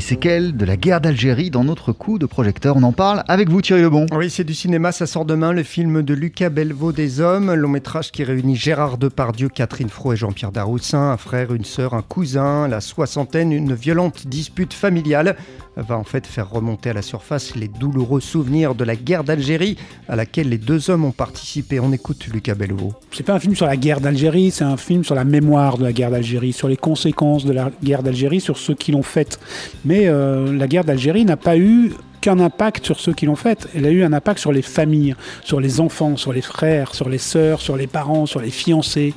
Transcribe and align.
les 0.00 0.06
séquelles 0.06 0.56
de 0.56 0.64
la 0.64 0.78
guerre 0.78 1.02
d'Algérie 1.02 1.50
dans 1.50 1.62
notre 1.62 1.92
coup 1.92 2.18
de 2.18 2.24
projecteur. 2.24 2.74
On 2.78 2.82
en 2.84 2.92
parle 2.92 3.22
avec 3.28 3.50
vous 3.50 3.60
Thierry 3.60 3.82
Lebon. 3.82 4.06
Oui, 4.12 4.30
c'est 4.30 4.44
du 4.44 4.54
cinéma, 4.54 4.92
ça 4.92 5.04
sort 5.04 5.26
demain, 5.26 5.52
le 5.52 5.62
film 5.62 6.00
de 6.00 6.14
Lucas 6.14 6.48
Belvaux 6.48 6.92
des 6.92 7.20
Hommes, 7.20 7.52
long 7.52 7.68
métrage 7.68 8.10
qui 8.10 8.24
réunit 8.24 8.56
Gérard 8.56 8.96
Depardieu, 8.96 9.50
Catherine 9.50 9.90
Fro 9.90 10.14
et 10.14 10.16
Jean-Pierre 10.16 10.52
Daroussin, 10.52 11.10
un 11.10 11.18
frère, 11.18 11.52
une 11.52 11.66
sœur, 11.66 11.92
un 11.92 12.00
cousin, 12.00 12.66
la 12.66 12.80
soixantaine, 12.80 13.52
une 13.52 13.74
violente 13.74 14.26
dispute 14.26 14.72
familiale 14.72 15.36
va 15.76 15.96
en 15.96 16.04
fait 16.04 16.26
faire 16.26 16.50
remonter 16.50 16.90
à 16.90 16.92
la 16.92 17.02
surface 17.02 17.54
les 17.54 17.68
douloureux 17.68 18.20
souvenirs 18.20 18.74
de 18.74 18.84
la 18.84 18.96
guerre 18.96 19.24
d'Algérie 19.24 19.76
à 20.08 20.16
laquelle 20.16 20.48
les 20.48 20.58
deux 20.58 20.90
hommes 20.90 21.04
ont 21.04 21.12
participé. 21.12 21.80
On 21.80 21.92
écoute 21.92 22.26
Lucas 22.32 22.54
Belvaux. 22.54 22.92
C'est 23.12 23.24
pas 23.24 23.34
un 23.34 23.38
film 23.38 23.54
sur 23.54 23.66
la 23.66 23.76
guerre 23.76 24.00
d'Algérie, 24.00 24.50
c'est 24.50 24.64
un 24.64 24.76
film 24.76 25.04
sur 25.04 25.14
la 25.14 25.24
mémoire 25.24 25.78
de 25.78 25.84
la 25.84 25.92
guerre 25.92 26.10
d'Algérie, 26.10 26.52
sur 26.52 26.68
les 26.68 26.76
conséquences 26.76 27.44
de 27.44 27.52
la 27.52 27.70
guerre 27.82 28.02
d'Algérie, 28.02 28.40
sur 28.40 28.58
ceux 28.58 28.74
qui 28.74 28.92
l'ont 28.92 29.02
faite. 29.02 29.38
Mais 29.90 30.06
euh, 30.06 30.56
la 30.56 30.68
guerre 30.68 30.84
d'Algérie 30.84 31.24
n'a 31.24 31.36
pas 31.36 31.58
eu 31.58 31.90
qu'un 32.20 32.38
impact 32.38 32.84
sur 32.86 33.00
ceux 33.00 33.12
qui 33.12 33.26
l'ont 33.26 33.34
faite. 33.34 33.66
Elle 33.74 33.86
a 33.86 33.90
eu 33.90 34.04
un 34.04 34.12
impact 34.12 34.38
sur 34.38 34.52
les 34.52 34.62
familles, 34.62 35.16
sur 35.42 35.58
les 35.58 35.80
enfants, 35.80 36.16
sur 36.16 36.32
les 36.32 36.42
frères, 36.42 36.94
sur 36.94 37.08
les 37.08 37.18
sœurs, 37.18 37.60
sur 37.60 37.76
les 37.76 37.88
parents, 37.88 38.24
sur 38.24 38.40
les 38.40 38.52
fiancés. 38.52 39.14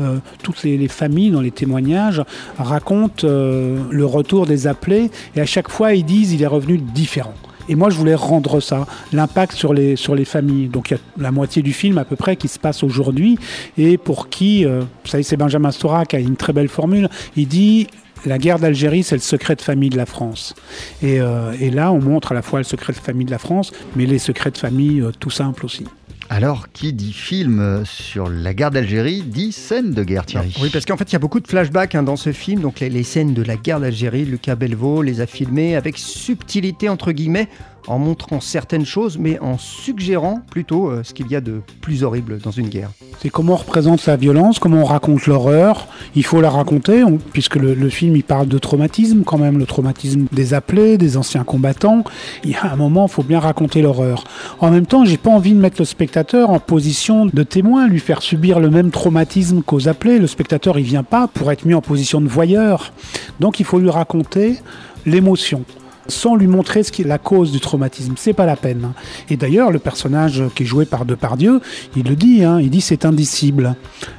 Euh, 0.00 0.20
toutes 0.42 0.62
les, 0.62 0.88
familles, 0.88 1.30
dans 1.30 1.42
les 1.42 1.50
témoignages, 1.50 2.22
racontent 2.56 3.26
euh, 3.26 3.82
le 3.90 4.06
retour 4.06 4.46
des 4.46 4.66
appelés 4.66 5.10
et 5.36 5.42
à 5.42 5.46
chaque 5.46 5.68
fois, 5.68 5.92
ils 5.92 6.06
disent 6.06 6.32
il 6.32 6.42
est 6.42 6.46
revenu 6.46 6.78
différent. 6.78 7.34
Et 7.68 7.74
moi, 7.74 7.90
je 7.90 7.96
voulais 7.96 8.14
rendre 8.14 8.60
ça, 8.60 8.86
l'impact 9.12 9.52
sur 9.52 9.74
les, 9.74 9.96
sur 9.96 10.14
les 10.14 10.24
familles. 10.24 10.68
Donc, 10.68 10.90
il 10.90 10.94
y 10.94 10.96
a 10.96 11.00
la 11.18 11.32
moitié 11.32 11.60
du 11.60 11.74
film 11.74 11.98
à 11.98 12.06
peu 12.06 12.16
près 12.16 12.36
qui 12.36 12.48
se 12.48 12.58
passe 12.58 12.82
aujourd'hui 12.82 13.38
et 13.76 13.98
pour 13.98 14.30
qui, 14.30 14.64
euh, 14.64 14.80
vous 14.80 15.10
savez, 15.10 15.22
c'est 15.22 15.36
Benjamin 15.36 15.70
Stora 15.70 16.06
qui 16.06 16.16
a 16.16 16.18
une 16.18 16.36
très 16.36 16.54
belle 16.54 16.68
formule. 16.68 17.10
Il 17.36 17.46
dit 17.46 17.88
la 18.26 18.38
guerre 18.38 18.58
d'Algérie, 18.58 19.02
c'est 19.02 19.14
le 19.14 19.20
secret 19.20 19.56
de 19.56 19.62
famille 19.62 19.90
de 19.90 19.96
la 19.96 20.06
France. 20.06 20.54
Euh, 21.02 21.54
et, 21.60 21.70
là, 21.70 21.92
on 21.92 22.00
montre 22.00 22.32
à 22.32 22.34
la 22.34 22.42
fois 22.42 22.60
le 22.60 22.64
secret 22.64 22.92
de 22.92 22.98
famille 22.98 23.26
de 23.26 23.30
la 23.30 23.38
France, 23.38 23.72
mais 23.96 24.06
les 24.06 24.18
secrets 24.18 24.50
de 24.50 24.58
famille 24.58 25.00
euh, 25.00 25.10
tout 25.18 25.30
simples 25.30 25.64
aussi. 25.64 25.84
Alors, 26.30 26.68
qui 26.72 26.94
dit 26.94 27.12
film 27.12 27.82
sur 27.84 28.30
la 28.30 28.54
guerre 28.54 28.70
d'Algérie 28.70 29.22
dit 29.22 29.52
scène 29.52 29.92
de 29.92 30.02
guerre, 30.02 30.24
Thierry 30.24 30.56
Oui, 30.60 30.70
parce 30.72 30.86
qu'en 30.86 30.96
fait, 30.96 31.04
il 31.04 31.12
y 31.12 31.16
a 31.16 31.18
beaucoup 31.18 31.38
de 31.38 31.46
flashbacks 31.46 31.94
hein, 31.94 32.02
dans 32.02 32.16
ce 32.16 32.32
film. 32.32 32.60
Donc, 32.60 32.80
les, 32.80 32.88
les, 32.88 33.02
scènes 33.02 33.34
de 33.34 33.42
la 33.42 33.56
guerre 33.56 33.78
d'Algérie, 33.78 34.24
Lucas 34.24 34.54
Belvaux 34.56 35.02
les 35.02 35.20
a 35.20 35.26
filmées 35.26 35.76
avec 35.76 35.98
subtilité, 35.98 36.88
entre 36.88 37.12
guillemets, 37.12 37.48
en 37.86 37.98
montrant 37.98 38.40
certaines 38.40 38.86
choses, 38.86 39.18
mais 39.18 39.38
en 39.40 39.58
suggérant 39.58 40.40
plutôt 40.50 40.90
euh, 40.90 41.02
ce 41.02 41.12
qu'il 41.12 41.28
y 41.28 41.36
a 41.36 41.40
de 41.40 41.60
plus 41.80 42.02
horrible 42.02 42.38
dans 42.38 42.50
une 42.50 42.68
guerre. 42.68 42.90
C'est 43.20 43.28
comment 43.30 43.54
on 43.54 43.56
représente 43.56 44.04
la 44.06 44.16
violence, 44.16 44.58
comment 44.58 44.82
on 44.82 44.84
raconte 44.84 45.26
l'horreur. 45.26 45.86
Il 46.14 46.24
faut 46.24 46.40
la 46.40 46.50
raconter, 46.50 47.02
puisque 47.32 47.56
le, 47.56 47.88
film 47.88 48.16
il 48.16 48.24
parle 48.24 48.48
de 48.48 48.58
traumatisme 48.58 49.22
quand 49.24 49.38
même, 49.38 49.58
le 49.58 49.66
traumatisme 49.66 50.26
des 50.32 50.54
appelés, 50.54 50.98
des 50.98 51.16
anciens 51.16 51.44
combattants. 51.44 52.04
Il 52.44 52.50
y 52.50 52.54
a 52.54 52.72
un 52.72 52.76
moment, 52.76 53.06
il 53.06 53.12
faut 53.12 53.22
bien 53.22 53.40
raconter 53.40 53.82
l'horreur. 53.82 54.24
En 54.60 54.70
même 54.70 54.86
temps, 54.86 55.04
j'ai 55.04 55.16
pas 55.16 55.30
envie 55.30 55.52
de 55.52 55.60
mettre 55.60 55.76
le 55.78 55.84
spectateur 55.84 56.50
en 56.50 56.58
position 56.58 57.26
de 57.26 57.42
témoin, 57.42 57.86
lui 57.86 58.00
faire 58.00 58.22
subir 58.22 58.60
le 58.60 58.70
même 58.70 58.90
traumatisme 58.90 59.62
qu'aux 59.62 59.88
appelés. 59.88 60.18
Le 60.18 60.26
spectateur, 60.26 60.78
il 60.78 60.84
vient 60.84 61.02
pas 61.02 61.28
pour 61.28 61.52
être 61.52 61.64
mis 61.64 61.74
en 61.74 61.80
position 61.80 62.20
de 62.20 62.28
voyeur. 62.28 62.92
Donc, 63.40 63.60
il 63.60 63.66
faut 63.66 63.78
lui 63.78 63.90
raconter 63.90 64.58
l'émotion 65.06 65.64
sans 66.08 66.36
lui 66.36 66.46
montrer 66.46 66.82
ce 66.82 66.92
qui 66.92 67.02
est 67.02 67.06
la 67.06 67.18
cause 67.18 67.52
du 67.52 67.60
traumatisme. 67.60 68.14
C'est 68.16 68.32
pas 68.32 68.46
la 68.46 68.56
peine. 68.56 68.92
Et 69.30 69.36
d'ailleurs, 69.36 69.70
le 69.70 69.78
personnage 69.78 70.42
qui 70.54 70.64
est 70.64 70.66
joué 70.66 70.84
par 70.84 71.04
Depardieu, 71.04 71.60
il 71.96 72.08
le 72.08 72.16
dit, 72.16 72.44
hein, 72.44 72.60
il 72.60 72.70
dit 72.70 72.80
c'est 72.80 73.04
indicible. 73.04 73.74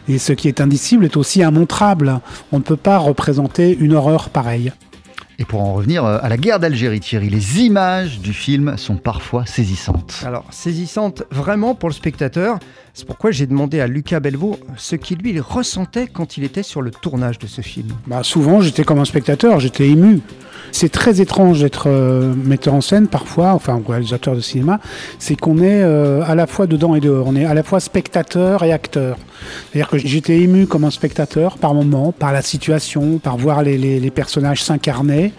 Et 0.08 0.18
ce 0.18 0.34
qui 0.34 0.48
est 0.48 0.62
indicible 0.62 1.06
est 1.06 1.18
aussi 1.18 1.42
immontrable. 1.42 2.20
On 2.52 2.58
ne 2.58 2.64
peut 2.64 2.76
pas 2.76 2.98
représenter 2.98 3.76
une 3.80 3.94
horreur 3.94 4.30
pareille. 4.30 4.72
Et 5.38 5.44
pour 5.44 5.62
en 5.62 5.74
revenir 5.74 6.06
euh, 6.06 6.18
à 6.22 6.30
la 6.30 6.38
guerre 6.38 6.60
d'Algérie, 6.60 7.00
Thierry, 7.00 7.30
les 7.30 7.62
images 7.62 8.20
du 8.20 8.34
film 8.34 8.78
sont 8.78 8.96
parfois 8.96 9.46
saisissantes. 9.46 10.24
Alors, 10.26 10.46
saisissantes 10.50 11.24
vraiment 11.30 11.76
pour 11.76 11.90
le 11.90 11.94
spectateur. 11.94 12.60
C'est 12.94 13.06
pourquoi 13.06 13.32
j'ai 13.32 13.46
demandé 13.46 13.82
à 13.82 13.88
Lucas 13.88 14.22
Belvaux 14.22 14.58
ce 14.78 14.96
qu'il 14.96 15.18
lui 15.18 15.38
ressentait 15.42 16.08
quand 16.08 16.38
il 16.38 16.46
était 16.46 16.64
sur 16.64 16.82
le 16.82 16.92
tournage 16.92 17.38
de 17.40 17.48
ce 17.48 17.60
film. 17.60 17.90
Bah, 18.08 18.24
souvent, 18.24 18.62
j'étais 18.62 18.86
comme 18.86 19.00
un 19.00 19.06
spectateur, 19.06 19.60
j'étais 19.60 19.90
ému. 19.90 20.22
C'est 20.78 20.92
très 20.92 21.22
étrange 21.22 21.62
d'être 21.62 21.86
euh, 21.88 22.34
metteur 22.36 22.74
en 22.74 22.82
scène 22.82 23.08
parfois, 23.08 23.54
enfin 23.54 23.82
réalisateur 23.88 24.36
de 24.36 24.42
cinéma, 24.42 24.82
c'est 25.20 25.38
qu'on 25.38 25.60
est, 25.60 25.82
euh, 25.82 26.22
à 26.28 26.36
la 26.36 26.48
fois 26.48 26.68
dedans 26.68 26.96
et 26.96 27.00
dehors. 27.00 27.28
On 27.28 27.36
est 27.38 27.46
à 27.46 27.54
la 27.54 27.64
fois 27.64 27.80
spectateur 27.80 28.62
et 28.62 28.74
acteur. 28.74 29.16
C'est-à-dire 29.72 29.90
que 29.90 29.98
j'étais 29.98 30.40
ému 30.40 30.68
comme 30.68 30.84
un 30.84 30.92
spectateur 30.92 31.58
par 31.58 31.74
moment, 31.74 32.12
par 32.12 32.32
la 32.32 32.42
situation, 32.42 33.18
par 33.18 33.38
voir 33.38 33.64
les, 33.64 34.12
personnages 34.12 34.64
s'incarner 34.64 35.34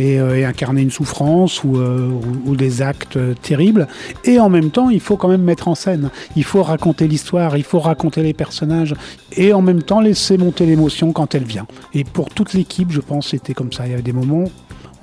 euh, 0.00 0.34
et, 0.34 0.44
incarner 0.44 0.82
une 0.82 0.90
souffrance 0.90 1.64
ou, 1.64 1.76
ou, 1.76 2.56
des 2.56 2.82
actes 2.82 3.18
terribles. 3.42 3.86
Et 4.24 4.38
en 4.38 4.48
même 4.48 4.70
temps, 4.70 4.90
il 4.90 5.00
faut 5.00 5.16
quand 5.16 5.28
même 5.28 5.42
mettre 5.42 5.68
en 5.68 5.74
scène. 5.74 6.10
Il 6.36 6.44
faut 6.44 6.62
raconter 6.62 7.08
l'histoire, 7.08 7.56
il 7.56 7.64
faut 7.64 7.80
raconter 7.80 8.22
les 8.22 8.34
personnages 8.34 8.94
et 9.36 9.52
en 9.52 9.62
même 9.62 9.82
temps 9.82 10.00
laisser 10.00 10.38
monter 10.38 10.66
l'émotion 10.66 11.12
quand 11.12 11.34
elle 11.34 11.44
vient. 11.44 11.66
Et 11.94 12.04
pour 12.04 12.30
toute 12.30 12.54
l'équipe, 12.54 12.90
je 12.90 13.00
pense, 13.00 13.28
c'était 13.28 13.54
comme 13.54 13.72
ça. 13.72 13.86
Il 13.86 13.90
y 13.90 13.94
avait 13.94 14.02
des 14.02 14.12
moments 14.12 14.44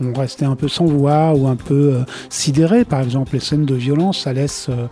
on 0.01 0.13
restait 0.13 0.45
un 0.45 0.55
peu 0.55 0.67
sans 0.67 0.85
voix 0.85 1.33
ou 1.33 1.47
un 1.47 1.55
peu 1.55 1.93
euh, 1.95 2.03
sidéré. 2.29 2.85
Par 2.85 3.01
exemple, 3.01 3.33
les 3.33 3.39
scènes 3.39 3.65
de 3.65 3.75
violence, 3.75 4.21
ça 4.21 4.33
laisse 4.33 4.67
euh, 4.69 4.87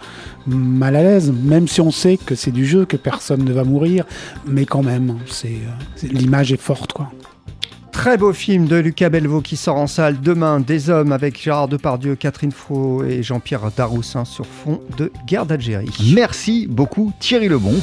mal 0.45 0.95
à 0.95 1.03
l'aise, 1.03 1.31
même 1.31 1.67
si 1.67 1.81
on 1.81 1.91
sait 1.91 2.17
que 2.17 2.35
c'est 2.35 2.51
du 2.51 2.65
jeu, 2.65 2.85
que 2.85 2.97
personne 2.97 3.43
ne 3.43 3.53
va 3.53 3.63
mourir, 3.63 4.05
mais 4.45 4.65
quand 4.65 4.83
même, 4.83 5.17
c'est 5.27 5.47
euh, 5.47 6.07
l'image 6.11 6.51
est 6.51 6.61
forte, 6.61 6.93
quoi. 6.93 7.11
Très 7.91 8.15
beau 8.15 8.31
film 8.31 8.67
de 8.67 8.75
Lucas 8.75 9.09
Belvaux 9.09 9.41
qui 9.41 9.57
sort 9.57 9.77
en 9.77 9.87
salle 9.87 10.21
demain, 10.21 10.59
Des 10.59 10.91
hommes 10.91 11.11
avec 11.11 11.41
Gérard 11.41 11.67
Depardieu, 11.67 12.15
Catherine 12.15 12.51
Fro 12.51 13.03
et 13.03 13.23
Jean-Pierre 13.23 13.71
Daroussin 13.75 14.23
sur 14.23 14.45
fond 14.45 14.81
de 14.97 15.11
guerre 15.25 15.47
d'Algérie. 15.47 15.89
Merci 16.13 16.67
beaucoup 16.69 17.11
Thierry 17.19 17.47
Lebon. 17.47 17.73